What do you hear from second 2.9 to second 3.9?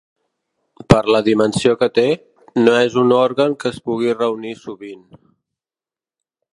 un òrgan que es